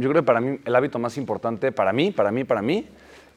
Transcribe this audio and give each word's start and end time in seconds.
yo 0.00 0.08
creo 0.10 0.22
que 0.22 0.26
para 0.26 0.40
mí 0.40 0.58
el 0.64 0.74
hábito 0.74 0.98
más 0.98 1.16
importante, 1.16 1.72
para 1.72 1.92
mí, 1.92 2.10
para 2.10 2.32
mí, 2.32 2.44
para 2.44 2.62
mí, 2.62 2.88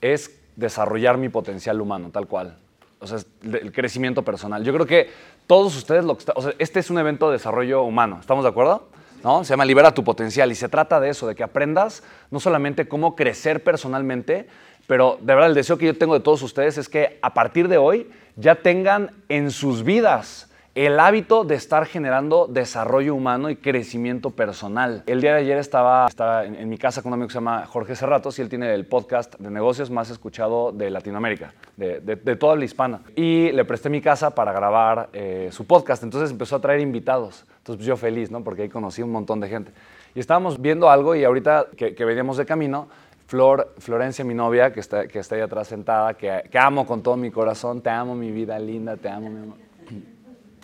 es 0.02 0.40
desarrollar 0.56 1.18
mi 1.18 1.30
potencial 1.30 1.80
humano, 1.82 2.10
tal 2.12 2.28
cual. 2.28 2.58
O 3.00 3.08
sea, 3.08 3.20
el 3.44 3.72
crecimiento 3.72 4.24
personal. 4.24 4.64
Yo 4.64 4.74
creo 4.74 4.86
que 4.86 5.10
todos 5.46 5.76
ustedes 5.76 6.06
lo 6.06 6.18
o 6.36 6.42
sea, 6.42 6.54
este 6.58 6.80
es 6.80 6.90
un 6.90 6.98
evento 6.98 7.28
de 7.28 7.34
desarrollo 7.34 7.84
humano, 7.84 8.18
¿estamos 8.20 8.44
de 8.44 8.50
acuerdo? 8.50 8.88
¿No? 9.24 9.44
Se 9.44 9.52
llama 9.52 9.66
Libera 9.66 9.94
tu 9.94 10.04
potencial 10.04 10.52
y 10.52 10.56
se 10.56 10.70
trata 10.70 11.00
de 11.00 11.10
eso, 11.10 11.28
de 11.28 11.36
que 11.36 11.44
aprendas 11.44 12.04
no 12.32 12.40
solamente 12.40 12.88
cómo 12.88 13.16
crecer 13.16 13.64
personalmente, 13.64 14.48
pero 14.88 15.18
de 15.20 15.34
verdad 15.34 15.50
el 15.50 15.56
deseo 15.56 15.78
que 15.78 15.86
yo 15.86 15.98
tengo 15.98 16.14
de 16.14 16.20
todos 16.20 16.42
ustedes 16.42 16.78
es 16.78 16.90
que 16.90 17.20
a 17.22 17.34
partir 17.34 17.68
de 17.68 17.78
hoy 17.78 18.10
ya 18.36 18.56
tengan 18.56 19.12
en 19.30 19.52
sus 19.52 19.84
vidas 19.84 20.50
el 20.76 21.00
hábito 21.00 21.44
de 21.44 21.54
estar 21.54 21.86
generando 21.86 22.48
desarrollo 22.48 23.14
humano 23.14 23.52
y 23.52 23.56
crecimiento 23.56 24.32
personal. 24.32 25.04
El 25.06 25.22
día 25.22 25.34
de 25.34 25.42
ayer 25.42 25.60
estaba, 25.60 26.08
en, 26.44 26.68
mi 26.68 26.80
casa 26.80 27.04
con 27.04 27.12
un 27.12 27.14
amigo 27.14 27.28
que 27.28 27.34
se 27.34 27.38
llama 27.38 27.68
Jorge 27.68 27.96
Serratos 27.96 28.40
y 28.40 28.42
él 28.42 28.50
tiene 28.50 28.74
el 28.74 28.88
podcast 28.88 29.36
de 29.38 29.52
negocios 29.52 29.92
más 29.92 30.10
escuchado 30.10 30.72
de 30.72 30.90
Latinoamérica, 30.90 31.54
de, 31.78 32.16
toda 32.38 32.56
la 32.56 32.66
hispana. 32.66 33.02
Y 33.16 33.52
le 33.52 33.66
presté 33.66 33.90
mi 33.90 34.02
casa 34.02 34.34
para 34.34 34.52
grabar 34.52 35.10
eh, 35.14 35.50
su 35.52 35.68
podcast, 35.68 36.02
entonces 36.02 36.32
empezó 36.32 36.56
a 36.56 36.60
traer 36.60 36.80
invitados. 36.80 37.46
Entonces 37.60 37.78
pues, 37.78 37.86
yo 37.86 37.96
feliz, 37.96 38.32
¿no? 38.32 38.44
Porque 38.44 38.64
ahí 38.64 38.70
conocí 38.70 39.04
un 39.04 39.12
montón 39.12 39.40
de 39.40 39.50
gente. 39.50 39.72
Y 40.16 40.20
estábamos 40.20 40.60
viendo 40.60 40.90
algo 40.90 41.14
y 41.14 41.24
ahorita 41.24 41.68
que, 41.78 41.94
que 41.94 42.04
veníamos 42.04 42.38
de 42.38 42.48
camino, 42.48 42.88
Flor, 43.28 43.74
Florencia, 43.78 44.26
mi 44.26 44.34
novia, 44.34 44.74
que 44.74 44.80
está, 44.80 45.08
que 45.08 45.20
está 45.20 45.36
ahí 45.36 45.42
atrás 45.42 45.68
sentada, 45.68 46.16
que, 46.16 46.44
que 46.50 46.58
amo 46.58 46.88
con 46.88 47.04
todo 47.04 47.16
mi 47.16 47.30
corazón, 47.30 47.82
te 47.82 47.92
amo 47.92 48.16
mi 48.16 48.32
vida 48.32 48.58
linda, 48.58 48.98
te 48.98 49.08
amo 49.08 49.30
mi 49.30 49.40
amor 49.40 49.63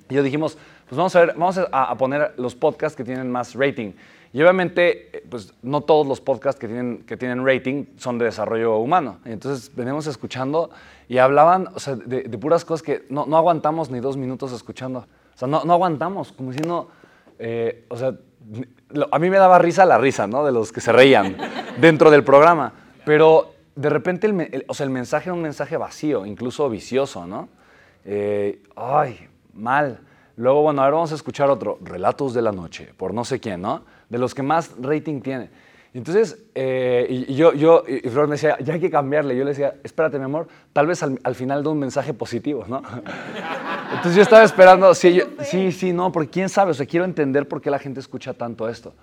y 0.10 0.16
yo 0.16 0.24
dijimos, 0.24 0.58
pues 0.88 0.98
vamos 0.98 1.16
a 1.16 1.20
ver, 1.20 1.34
vamos 1.38 1.60
a, 1.72 1.96
poner 1.96 2.34
los 2.38 2.56
podcasts 2.56 2.98
que 2.98 3.04
tienen 3.04 3.32
más 3.32 3.54
rating. 3.54 3.94
Y 4.34 4.42
obviamente, 4.42 5.18
eh, 5.18 5.24
pues 5.30 5.54
no 5.62 5.82
todos 5.82 6.08
los 6.08 6.20
podcasts 6.20 6.60
que 6.60 6.68
tienen, 6.68 7.04
que 7.06 7.16
tienen 7.16 7.46
rating 7.46 7.86
son 7.98 8.18
de 8.18 8.26
desarrollo 8.26 8.78
humano. 8.78 9.20
Y 9.26 9.32
entonces 9.32 9.72
venimos 9.76 10.08
escuchando 10.08 10.72
y 11.08 11.20
hablaban 11.20 11.70
o 11.74 11.80
sea, 11.80 11.96
de, 11.96 12.24
puras 12.38 12.66
cosas 12.66 12.84
que 12.84 13.06
no, 13.10 13.26
no, 13.28 13.38
aguantamos 13.38 13.90
ni 13.92 14.00
dos 14.00 14.18
minutos 14.18 14.52
escuchando. 14.52 15.00
O 15.36 15.38
sea, 15.38 15.48
no, 15.48 15.64
no 15.64 15.74
aguantamos, 15.74 16.32
como 16.32 16.52
diciendo, 16.52 16.90
eh, 17.38 17.86
o 17.90 17.98
sea, 17.98 18.16
a 19.12 19.20
mí 19.20 19.30
me 19.30 19.38
daba 19.38 19.60
risa 19.60 19.86
la 19.86 19.98
risa, 19.98 20.26
¿no? 20.28 20.44
De 20.44 20.52
los 20.52 20.72
que 20.72 20.82
se 20.82 20.92
reían 20.92 21.38
dentro 21.80 22.10
del 22.10 22.24
programa. 22.24 22.74
Pero 23.06 23.54
de 23.76 23.90
repente, 23.90 24.28
el, 24.28 24.66
o 24.68 24.74
sea, 24.74 24.86
el 24.86 24.90
mensaje 24.90 25.30
era 25.30 25.34
un 25.34 25.42
mensaje 25.42 25.78
vacío, 25.78 26.26
incluso 26.26 26.70
vicioso, 26.70 27.26
¿no? 27.28 27.50
Eh, 28.06 28.64
ay, 28.76 29.30
mal. 29.60 30.00
Luego, 30.38 30.62
bueno, 30.64 30.82
ahora 30.82 30.96
vamos 30.96 31.12
a 31.12 31.16
escuchar 31.16 31.50
otro, 31.50 31.78
Relatos 31.82 32.34
de 32.34 32.42
la 32.42 32.52
Noche, 32.52 32.94
por 32.96 33.14
no 33.14 33.26
sé 33.26 33.40
quién, 33.40 33.62
¿no? 33.62 33.84
De 34.10 34.18
los 34.18 34.34
que 34.34 34.42
más 34.42 34.72
rating 34.80 35.22
tiene. 35.22 35.50
Entonces, 35.94 36.38
eh, 36.54 37.26
y, 37.28 37.36
yo, 37.36 37.54
yo, 37.54 37.84
y 37.88 38.08
Flor 38.10 38.28
me 38.28 38.34
decía, 38.34 38.58
ya 38.60 38.74
hay 38.74 38.80
que 38.80 38.92
cambiarle. 38.92 39.36
Yo 39.36 39.44
le 39.44 39.50
decía, 39.50 39.76
espérate, 39.84 40.20
mi 40.20 40.26
amor, 40.26 40.48
tal 40.72 40.86
vez 40.86 41.02
al, 41.02 41.36
final 41.36 41.64
de 41.64 41.70
un 41.70 41.80
mensaje 41.80 42.14
positivo, 42.14 42.64
¿no? 42.68 42.84
Entonces 43.90 44.16
yo 44.16 44.22
estaba 44.22 44.44
esperando, 44.44 44.94
sí, 44.94 45.20
sí, 45.42 45.72
sí, 45.72 45.92
no, 45.92 46.12
porque 46.12 46.30
quién 46.30 46.48
sabe, 46.48 46.72
o 46.72 46.74
sea, 46.76 46.86
quiero 46.86 47.06
entender 47.06 47.48
por 47.48 47.60
qué 47.60 47.72
la 47.72 47.80
gente 47.80 48.00
escucha 48.00 48.36
tanto 48.36 48.70
esto. 48.70 48.94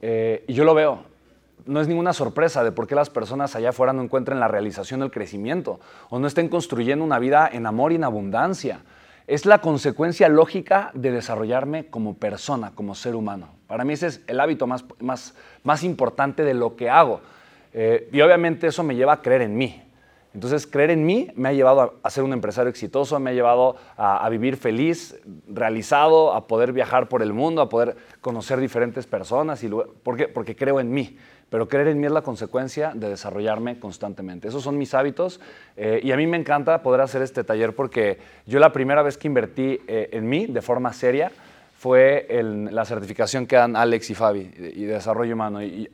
Eh, 0.00 0.44
y 0.48 0.54
yo 0.54 0.64
lo 0.64 0.74
veo. 0.74 1.04
No 1.66 1.80
es 1.80 1.86
ninguna 1.86 2.12
sorpresa 2.12 2.64
de 2.64 2.72
por 2.72 2.86
qué 2.86 2.94
las 2.94 3.10
personas 3.10 3.54
allá 3.54 3.70
afuera 3.70 3.92
no 3.92 4.02
encuentren 4.02 4.40
la 4.40 4.48
realización 4.48 5.00
del 5.00 5.10
crecimiento 5.10 5.80
o 6.10 6.18
no 6.18 6.26
estén 6.26 6.48
construyendo 6.48 7.04
una 7.04 7.18
vida 7.18 7.48
en 7.50 7.64
amor 7.64 7.92
y 7.92 7.94
en 7.94 8.04
abundancia 8.04 8.80
es 9.26 9.46
la 9.46 9.60
consecuencia 9.60 10.28
lógica 10.28 10.90
de 10.94 11.10
desarrollarme 11.10 11.86
como 11.86 12.14
persona, 12.14 12.72
como 12.74 12.94
ser 12.94 13.14
humano. 13.14 13.48
Para 13.66 13.84
mí 13.84 13.94
ese 13.94 14.08
es 14.08 14.20
el 14.26 14.40
hábito 14.40 14.66
más, 14.66 14.84
más, 15.00 15.34
más 15.62 15.82
importante 15.82 16.44
de 16.44 16.54
lo 16.54 16.76
que 16.76 16.90
hago. 16.90 17.20
Eh, 17.72 18.08
y 18.12 18.20
obviamente 18.20 18.66
eso 18.66 18.82
me 18.82 18.94
lleva 18.94 19.14
a 19.14 19.22
creer 19.22 19.42
en 19.42 19.56
mí. 19.56 19.82
Entonces, 20.34 20.66
creer 20.66 20.90
en 20.90 21.06
mí 21.06 21.28
me 21.36 21.48
ha 21.48 21.52
llevado 21.52 21.94
a, 22.02 22.10
ser 22.10 22.24
un 22.24 22.32
empresario 22.32 22.68
exitoso, 22.68 23.20
me 23.20 23.30
ha 23.30 23.32
llevado 23.32 23.76
a, 23.96 24.28
vivir 24.28 24.56
feliz, 24.56 25.16
realizado, 25.48 26.34
a 26.34 26.48
poder 26.48 26.72
viajar 26.72 27.08
por 27.08 27.22
el 27.22 27.32
mundo, 27.32 27.62
a 27.62 27.68
poder 27.68 27.96
conocer 28.20 28.58
diferentes 28.58 29.06
personas. 29.06 29.62
Y 29.62 29.68
¿Por 29.68 30.16
qué? 30.16 30.26
Porque 30.28 30.56
creo 30.56 30.80
en 30.80 30.90
mí 30.90 31.16
pero 31.50 31.68
creer 31.68 31.86
en 31.86 32.00
mí 32.00 32.06
es 32.06 32.12
la 32.12 32.22
consecuencia 32.22 32.90
de 32.96 33.10
desarrollarme 33.10 33.78
constantemente. 33.78 34.48
Esos 34.48 34.64
son 34.64 34.76
mis 34.76 34.92
hábitos 34.92 35.38
eh, 35.76 36.00
y 36.02 36.10
a 36.10 36.16
mí 36.16 36.26
me 36.26 36.36
encanta 36.36 36.82
poder 36.82 37.00
hacer 37.00 37.22
este 37.22 37.44
taller 37.44 37.76
porque 37.76 38.18
yo 38.44 38.58
la 38.58 38.72
primera 38.72 39.04
vez 39.04 39.16
que 39.16 39.28
invertí 39.28 39.78
eh, 39.86 40.08
en 40.10 40.28
mí 40.28 40.46
de 40.46 40.62
forma 40.62 40.92
seria 40.92 41.30
fue 41.78 42.26
en 42.28 42.74
la 42.74 42.84
certificación 42.84 43.46
que 43.46 43.54
dan 43.54 43.76
Alex 43.76 44.10
y 44.10 44.14
Fabi 44.16 44.50
y 44.74 44.84
de 44.84 44.94
desarrollo 44.94 45.34
humano 45.34 45.62
y, 45.62 45.88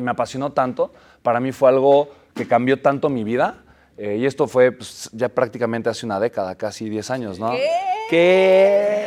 me 0.00 0.10
apasionó 0.10 0.50
tanto, 0.52 0.92
para 1.22 1.38
mí 1.38 1.52
fue 1.52 1.68
algo 1.68 2.08
que 2.34 2.48
cambió 2.48 2.80
tanto 2.80 3.08
mi 3.08 3.22
vida 3.22 3.62
eh, 3.96 4.16
y 4.20 4.26
esto 4.26 4.46
fue 4.46 4.72
pues, 4.72 5.10
ya 5.12 5.28
prácticamente 5.28 5.88
hace 5.88 6.06
una 6.06 6.20
década, 6.20 6.54
casi 6.54 6.88
10 6.88 7.10
años, 7.10 7.38
¿no? 7.38 7.50
¿Qué? 7.52 7.70
¿Qué? 8.10 9.06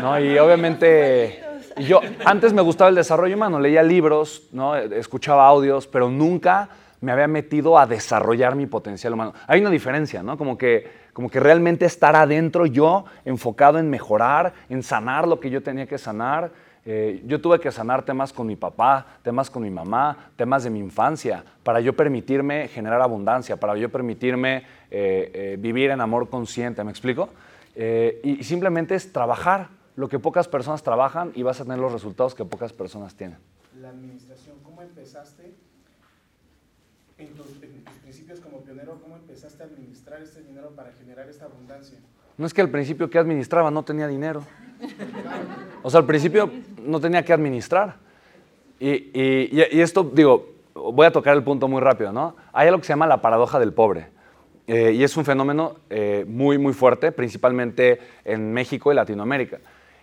No, 0.00 0.18
y 0.18 0.38
obviamente 0.38 1.50
y 1.76 1.84
yo 1.84 2.00
antes 2.24 2.52
me 2.52 2.62
gustaba 2.62 2.90
el 2.90 2.96
desarrollo 2.96 3.36
humano, 3.36 3.60
leía 3.60 3.82
libros, 3.82 4.42
¿no? 4.52 4.76
escuchaba 4.76 5.46
audios, 5.46 5.86
pero 5.86 6.10
nunca 6.10 6.68
me 7.00 7.12
había 7.12 7.28
metido 7.28 7.78
a 7.78 7.86
desarrollar 7.86 8.54
mi 8.54 8.66
potencial 8.66 9.14
humano. 9.14 9.32
Hay 9.46 9.60
una 9.60 9.70
diferencia, 9.70 10.22
¿no? 10.22 10.36
Como 10.36 10.58
que, 10.58 10.90
como 11.14 11.30
que 11.30 11.40
realmente 11.40 11.86
estar 11.86 12.14
adentro 12.14 12.66
yo 12.66 13.06
enfocado 13.24 13.78
en 13.78 13.88
mejorar, 13.88 14.52
en 14.68 14.82
sanar 14.82 15.26
lo 15.26 15.40
que 15.40 15.48
yo 15.48 15.62
tenía 15.62 15.86
que 15.86 15.96
sanar. 15.96 16.50
Eh, 16.84 17.22
yo 17.26 17.40
tuve 17.40 17.60
que 17.60 17.70
sanar 17.70 18.04
temas 18.04 18.32
con 18.32 18.46
mi 18.46 18.56
papá, 18.56 19.18
temas 19.22 19.50
con 19.50 19.62
mi 19.62 19.70
mamá, 19.70 20.30
temas 20.36 20.64
de 20.64 20.70
mi 20.70 20.78
infancia, 20.78 21.44
para 21.62 21.80
yo 21.80 21.94
permitirme 21.94 22.68
generar 22.68 23.02
abundancia, 23.02 23.58
para 23.58 23.76
yo 23.76 23.90
permitirme 23.90 24.64
eh, 24.90 25.30
eh, 25.34 25.56
vivir 25.58 25.90
en 25.90 26.00
amor 26.00 26.28
consciente, 26.30 26.82
¿me 26.84 26.90
explico? 26.90 27.30
y 27.72 28.42
simplemente 28.42 28.94
es 28.96 29.10
trabajar, 29.10 29.68
lo 29.96 30.08
que 30.08 30.18
pocas 30.18 30.48
personas 30.48 30.82
trabajan 30.82 31.30
y 31.34 31.44
vas 31.44 31.60
a 31.60 31.64
tener 31.64 31.78
los 31.78 31.92
resultados 31.92 32.34
que 32.34 32.44
pocas 32.44 32.72
personas 32.72 33.14
tienen. 33.14 33.38
La 33.80 33.90
administración, 33.90 34.56
¿cómo 34.62 34.82
empezaste 34.82 35.54
en 37.20 37.34
tus, 37.34 37.46
principios 38.02 38.40
como 38.40 38.60
pionero, 38.62 38.98
cómo 39.02 39.16
empezaste 39.16 39.62
a 39.62 39.66
administrar 39.66 40.20
este 40.22 40.42
dinero 40.42 40.70
para 40.70 40.92
generar 40.92 41.28
esta 41.28 41.44
abundancia? 41.46 41.98
No 42.36 42.46
es 42.46 42.54
que 42.54 42.60
al 42.60 42.70
principio 42.70 43.10
que 43.10 43.18
administraba 43.18 43.70
no 43.70 43.82
tenía 43.82 44.06
dinero. 44.06 44.42
O 45.82 45.90
sea, 45.90 46.00
al 46.00 46.06
principio 46.06 46.50
no 46.82 47.00
tenía 47.00 47.24
que 47.24 47.32
administrar. 47.32 47.96
Y, 48.78 49.60
esto, 49.80 50.10
digo, 50.12 50.54
voy 50.74 51.06
a 51.06 51.12
tocar 51.12 51.36
el 51.36 51.42
punto 51.42 51.68
muy 51.68 51.80
rápido, 51.80 52.12
¿no? 52.12 52.36
Hay 52.52 52.68
algo 52.68 52.80
que 52.80 52.86
se 52.86 52.92
llama 52.92 53.06
la 53.06 53.20
paradoja 53.20 53.58
del 53.58 53.72
pobre. 53.72 54.08
Eh, 54.66 54.92
y 54.92 55.02
es 55.02 55.16
un 55.16 55.24
fenómeno 55.24 55.76
eh, 55.90 56.24
muy, 56.26 56.56
muy 56.56 56.72
fuerte, 56.72 57.12
principalmente 57.12 57.98
en 58.24 58.52
México 58.52 58.90
y 58.92 58.94
Latinoamérica. 58.94 59.58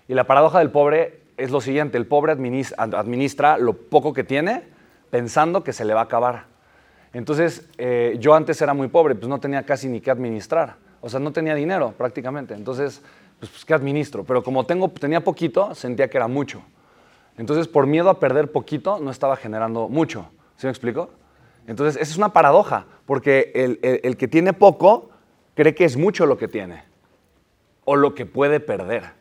Y 0.07 0.13
la 0.13 0.25
paradoja 0.25 0.59
del 0.59 0.72
pobre 0.72 1.22
es 1.38 1.51
lo 1.51 1.61
siguiente, 1.61 1.97
el 1.97 2.05
pobre 2.05 2.34
administra, 2.34 3.57
lo 3.57 3.73
poco 3.73 4.13
que 4.13 4.23
tiene 4.23 4.63
pensando 5.09 5.63
que 5.63 5.73
se 5.73 5.85
le 5.85 5.94
va 5.94 6.01
a 6.01 6.03
acabar. 6.05 6.45
Entonces, 7.13 7.68
eh, 7.78 8.18
yo 8.19 8.34
antes 8.34 8.62
era 8.62 8.73
muy 8.73 8.88
pobre, 8.88 9.16
pues 9.16 9.28
no 9.28 9.40
tenía 9.40 9.63
casi 9.63 9.88
ni 9.88 10.01
que 10.01 10.12
administrar. 10.12 10.75
O 11.01 11.09
sea, 11.09 11.19
no 11.19 11.31
tenía 11.31 11.56
dinero 11.56 11.94
prácticamente. 11.97 12.53
Entonces, 12.53 13.01
pues, 13.40 13.51
pues 13.51 13.66
¿qué 13.66 13.73
administro? 13.73 14.23
Pero 14.23 14.44
como 14.44 14.66
tengo, 14.66 14.90
tenía 14.90 15.23
poquito, 15.23 15.73
sentía 15.75 16.09
que 16.09 16.17
era 16.17 16.28
mucho. 16.28 16.62
Entonces, 17.38 17.67
por 17.67 17.88
miedo 17.88 18.09
a 18.09 18.19
perder 18.19 18.51
poquito, 18.51 19.00
no 19.00 19.12
estaba 19.12 19.35
generando 19.35 19.90
mucho. 19.90 20.29
¿Sí 20.57 20.66
me 20.66 20.72
explico? 20.72 21.12
Entonces, 21.67 22.01
esa 22.01 22.12
es 22.12 22.17
una 22.17 22.34
paradoja, 22.34 22.85
porque 23.06 23.51
el 24.03 24.17
que 24.17 24.28
tiene 24.28 24.53
poco 24.53 25.09
cree 25.53 25.75
que 25.75 25.85
es 25.85 25.97
mucho 25.97 26.25
lo 26.25 26.38
que 26.38 26.47
tiene 26.47 26.84
o 27.84 27.96
lo 27.96 28.13
que 28.13 28.25
puede 28.25 28.59
perder. 28.59 29.17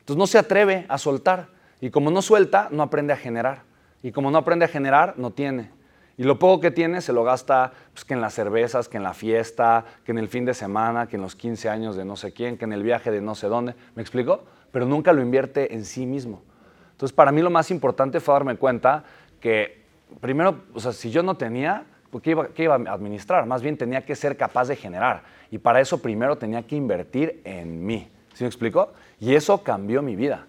Entonces 0.00 0.16
no 0.16 0.26
se 0.26 0.38
atreve 0.38 0.86
a 0.88 0.96
soltar. 0.96 1.48
Y 1.80 1.90
como 1.90 2.10
no 2.10 2.22
suelta, 2.22 2.68
no 2.70 2.82
aprende 2.82 3.12
a 3.12 3.16
generar. 3.16 3.62
Y 4.02 4.12
como 4.12 4.30
no 4.30 4.38
aprende 4.38 4.64
a 4.64 4.68
generar, 4.68 5.14
no 5.18 5.32
tiene. 5.32 5.70
Y 6.18 6.24
lo 6.24 6.36
poco 6.40 6.60
que 6.60 6.72
tiene 6.72 7.00
se 7.00 7.12
lo 7.12 7.22
gasta 7.22 7.72
pues, 7.92 8.04
que 8.04 8.12
en 8.12 8.20
las 8.20 8.34
cervezas, 8.34 8.88
que 8.88 8.96
en 8.96 9.04
la 9.04 9.14
fiesta, 9.14 9.84
que 10.04 10.10
en 10.10 10.18
el 10.18 10.26
fin 10.26 10.44
de 10.44 10.52
semana, 10.52 11.06
que 11.06 11.14
en 11.14 11.22
los 11.22 11.36
15 11.36 11.68
años 11.68 11.96
de 11.96 12.04
no 12.04 12.16
sé 12.16 12.32
quién, 12.32 12.58
que 12.58 12.64
en 12.64 12.72
el 12.72 12.82
viaje 12.82 13.12
de 13.12 13.20
no 13.20 13.36
sé 13.36 13.46
dónde. 13.46 13.76
¿Me 13.94 14.02
explico? 14.02 14.42
Pero 14.72 14.84
nunca 14.84 15.12
lo 15.12 15.22
invierte 15.22 15.72
en 15.72 15.84
sí 15.84 16.06
mismo. 16.06 16.42
Entonces, 16.90 17.14
para 17.14 17.30
mí 17.30 17.40
lo 17.40 17.50
más 17.50 17.70
importante 17.70 18.18
fue 18.18 18.34
darme 18.34 18.56
cuenta 18.56 19.04
que, 19.40 19.84
primero, 20.20 20.64
o 20.74 20.80
sea, 20.80 20.90
si 20.90 21.12
yo 21.12 21.22
no 21.22 21.36
tenía, 21.36 21.84
pues, 22.10 22.24
¿qué 22.24 22.30
iba, 22.30 22.48
¿qué 22.48 22.64
iba 22.64 22.74
a 22.74 22.92
administrar? 22.92 23.46
Más 23.46 23.62
bien 23.62 23.78
tenía 23.78 24.04
que 24.04 24.16
ser 24.16 24.36
capaz 24.36 24.66
de 24.66 24.74
generar. 24.74 25.22
Y 25.52 25.58
para 25.58 25.80
eso 25.80 26.02
primero 26.02 26.36
tenía 26.36 26.66
que 26.66 26.74
invertir 26.74 27.40
en 27.44 27.86
mí. 27.86 28.10
¿Sí 28.34 28.42
me 28.42 28.48
explico? 28.48 28.92
Y 29.20 29.36
eso 29.36 29.62
cambió 29.62 30.02
mi 30.02 30.16
vida. 30.16 30.46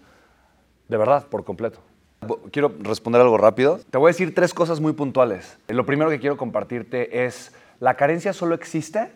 De 0.88 0.98
verdad, 0.98 1.28
por 1.28 1.44
completo. 1.44 1.80
Quiero 2.52 2.74
responder 2.80 3.22
algo 3.22 3.38
rápido. 3.38 3.80
Te 3.90 3.98
voy 3.98 4.10
a 4.10 4.14
decir 4.14 4.36
tres 4.36 4.54
cosas 4.54 4.80
muy 4.80 4.94
puntuales. 4.94 5.58
Lo 5.68 5.86
primero 5.86 6.10
que 6.10 6.20
quiero 6.20 6.38
compartirte 6.38 7.26
es, 7.26 7.54
la 7.80 7.96
carencia 7.96 8.34
solo 8.34 8.56
existe 8.56 9.12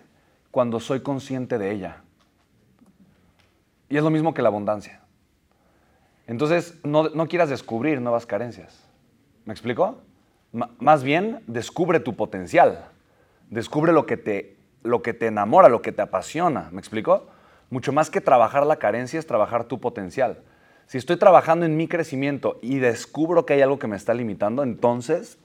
cuando 0.52 0.80
soy 0.80 1.02
consciente 1.02 1.58
de 1.58 1.72
ella. 1.72 2.04
Y 3.90 3.98
es 3.98 4.04
lo 4.04 4.10
mismo 4.10 4.34
que 4.34 4.42
la 4.42 4.48
abundancia. 4.48 5.02
Entonces, 6.28 6.80
no, 6.84 7.28
quieras 7.28 7.50
descubrir 7.50 8.00
nuevas 8.02 8.26
carencias. 8.26 8.80
¿Me 9.46 9.54
explico? 9.54 9.98
más 10.78 11.04
bien, 11.04 11.44
descubre 11.48 12.00
tu 12.00 12.16
potencial. 12.16 12.86
Descubre 13.50 13.92
lo 13.92 14.06
que, 14.06 14.18
te, 14.18 14.56
lo 14.84 15.02
que 15.02 15.14
te 15.14 15.26
enamora, 15.26 15.68
lo 15.68 15.82
que 15.82 15.92
te 15.92 16.04
apasiona. 16.04 16.70
¿Me 16.72 16.80
explico? 16.80 17.28
Mucho 17.72 17.92
más 17.92 18.12
que 18.12 18.22
trabajar 18.22 18.66
la 18.66 18.78
carencia 18.78 19.20
es 19.20 19.26
trabajar 19.26 19.66
tu 19.66 19.80
potencial. 19.80 20.44
Si 20.88 20.98
estoy 20.98 21.18
trabajando 21.18 21.66
en 21.66 21.78
mi 21.78 21.88
crecimiento 21.88 22.60
y 22.62 22.80
descubro 22.80 23.46
que 23.46 23.54
hay 23.54 23.62
algo 23.62 23.80
que 23.80 23.88
me 23.88 23.96
está 23.96 24.14
limitando, 24.14 24.64
entonces 24.64 25.38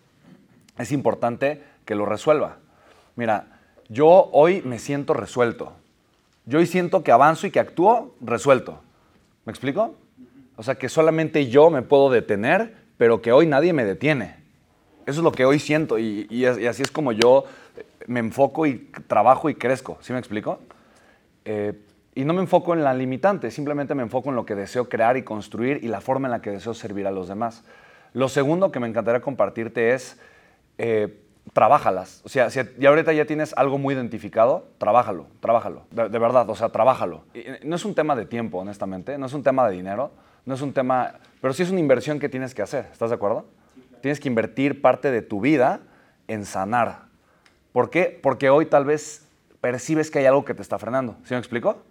es 0.78 0.92
importante 0.92 1.62
que 1.84 1.94
lo 1.94 2.06
resuelva. 2.06 2.58
Mira, 3.16 3.46
yo 3.88 4.28
hoy 4.32 4.62
me 4.62 4.78
siento 4.78 5.14
resuelto. 5.14 5.72
Yo 6.46 6.58
hoy 6.58 6.66
siento 6.66 7.02
que 7.02 7.12
avanzo 7.12 7.46
y 7.46 7.50
que 7.50 7.60
actúo 7.60 8.14
resuelto. 8.20 8.80
¿Me 9.44 9.50
explico? 9.50 9.94
O 10.56 10.62
sea, 10.62 10.74
que 10.74 10.88
solamente 10.88 11.48
yo 11.48 11.70
me 11.70 11.82
puedo 11.82 12.10
detener, 12.10 12.74
pero 12.96 13.22
que 13.22 13.32
hoy 13.32 13.46
nadie 13.46 13.72
me 13.72 13.84
detiene. 13.84 14.36
Eso 15.06 15.20
es 15.20 15.24
lo 15.24 15.32
que 15.32 15.46
hoy 15.46 15.58
siento 15.58 15.98
y, 15.98 16.44
así 16.44 16.82
es 16.82 16.90
como 16.90 17.12
yo 17.12 17.44
me 18.06 18.20
enfoco 18.20 18.66
y 18.66 18.90
trabajo 19.06 19.48
y 19.48 19.54
crezco. 19.54 19.98
¿Sí 20.02 20.12
me 20.12 20.18
explico? 20.18 20.58
Eh, 21.44 21.72
y 22.18 22.24
no 22.24 22.34
me 22.34 22.40
enfoco 22.40 22.74
en 22.74 22.82
la 22.82 22.92
limitante, 22.94 23.52
simplemente 23.52 23.94
me 23.94 24.02
enfoco 24.02 24.30
en 24.30 24.34
lo 24.34 24.44
que 24.44 24.56
deseo 24.56 24.88
crear 24.88 25.16
y 25.16 25.22
construir 25.22 25.84
y 25.84 25.86
la 25.86 26.00
forma 26.00 26.26
en 26.26 26.32
la 26.32 26.42
que 26.42 26.50
deseo 26.50 26.74
servir 26.74 27.06
a 27.06 27.12
los 27.12 27.28
demás. 27.28 27.62
Lo 28.12 28.28
segundo 28.28 28.72
que 28.72 28.80
me 28.80 28.88
encantaría 28.88 29.20
compartirte 29.20 29.94
es, 29.94 30.18
eh, 30.78 31.22
trabájalas. 31.52 32.20
O 32.24 32.28
sea, 32.28 32.50
si 32.50 32.58
ahorita 32.84 33.12
ya 33.12 33.24
tienes 33.24 33.54
algo 33.56 33.78
muy 33.78 33.94
identificado, 33.94 34.66
trabájalo, 34.78 35.28
trabájalo. 35.38 35.84
De, 35.92 36.18
verdad, 36.18 36.50
o 36.50 36.56
sea, 36.56 36.70
trabájalo. 36.70 37.22
no 37.62 37.76
es 37.76 37.84
un 37.84 37.94
tema 37.94 38.16
de 38.16 38.26
tiempo, 38.26 38.58
honestamente, 38.58 39.16
no 39.16 39.26
es 39.26 39.32
un 39.32 39.44
tema 39.44 39.68
de 39.68 39.76
dinero, 39.76 40.10
no 40.44 40.54
es 40.54 40.60
un 40.60 40.72
tema, 40.72 41.20
pero 41.40 41.54
sí 41.54 41.62
es 41.62 41.70
una 41.70 41.78
inversión 41.78 42.18
que 42.18 42.28
tienes 42.28 42.52
que 42.52 42.62
hacer, 42.62 42.88
¿estás 42.90 43.10
de 43.10 43.14
acuerdo? 43.14 43.46
Tienes 44.00 44.18
que 44.18 44.26
invertir 44.26 44.82
parte 44.82 45.12
de 45.12 45.22
tu 45.22 45.40
vida 45.40 45.82
en 46.26 46.44
sanar. 46.44 47.02
¿Por 47.70 47.90
qué? 47.90 48.18
Porque 48.20 48.50
hoy 48.50 48.66
tal 48.66 48.84
vez 48.86 49.24
percibes 49.60 50.10
que 50.10 50.18
hay 50.18 50.26
algo 50.26 50.44
que 50.44 50.54
te 50.54 50.62
está 50.62 50.80
frenando. 50.80 51.14
¿Sí 51.22 51.34
me 51.34 51.38
explico? 51.38 51.84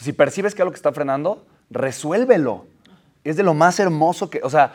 Si 0.00 0.12
percibes 0.12 0.54
que 0.54 0.62
algo 0.62 0.72
que 0.72 0.76
está 0.76 0.92
frenando, 0.92 1.46
resuélvelo. 1.70 2.66
Es 3.24 3.36
de 3.36 3.42
lo 3.42 3.54
más 3.54 3.80
hermoso 3.80 4.30
que, 4.30 4.40
o 4.42 4.50
sea, 4.50 4.72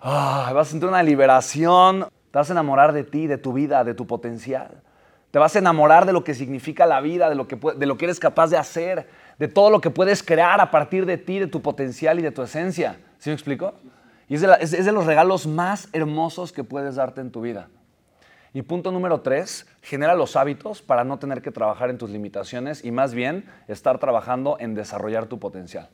vas 0.00 0.54
a 0.54 0.64
sentir 0.64 0.88
una 0.88 1.02
liberación, 1.02 2.06
te 2.30 2.38
vas 2.38 2.50
a 2.50 2.52
enamorar 2.52 2.92
de 2.92 3.02
ti, 3.02 3.26
de 3.26 3.38
tu 3.38 3.52
vida, 3.52 3.82
de 3.82 3.94
tu 3.94 4.06
potencial. 4.06 4.82
Te 5.30 5.38
vas 5.38 5.56
a 5.56 5.58
enamorar 5.58 6.06
de 6.06 6.12
lo 6.12 6.22
que 6.22 6.34
significa 6.34 6.86
la 6.86 7.00
vida, 7.00 7.28
de 7.28 7.34
lo 7.34 7.48
que, 7.48 7.56
de 7.56 7.86
lo 7.86 7.96
que 7.96 8.04
eres 8.04 8.20
capaz 8.20 8.48
de 8.48 8.56
hacer, 8.56 9.08
de 9.38 9.48
todo 9.48 9.70
lo 9.70 9.80
que 9.80 9.90
puedes 9.90 10.22
crear 10.22 10.60
a 10.60 10.70
partir 10.70 11.06
de 11.06 11.18
ti, 11.18 11.38
de 11.38 11.46
tu 11.46 11.62
potencial 11.62 12.18
y 12.18 12.22
de 12.22 12.30
tu 12.30 12.42
esencia. 12.42 12.98
¿Sí 13.18 13.30
me 13.30 13.34
explico? 13.34 13.74
Y 14.28 14.34
es 14.34 14.70
de 14.70 14.92
los 14.92 15.06
regalos 15.06 15.46
más 15.46 15.88
hermosos 15.92 16.52
que 16.52 16.64
puedes 16.64 16.96
darte 16.96 17.20
en 17.20 17.30
tu 17.30 17.40
vida. 17.40 17.68
Y 18.56 18.62
punto 18.62 18.90
número 18.90 19.20
tres, 19.20 19.66
genera 19.82 20.14
los 20.14 20.34
hábitos 20.34 20.80
para 20.80 21.04
no 21.04 21.18
tener 21.18 21.42
que 21.42 21.50
trabajar 21.50 21.90
en 21.90 21.98
tus 21.98 22.08
limitaciones 22.08 22.82
y 22.86 22.90
más 22.90 23.12
bien 23.12 23.44
estar 23.68 23.98
trabajando 23.98 24.56
en 24.58 24.74
desarrollar 24.74 25.26
tu 25.26 25.38
potencial. 25.38 25.90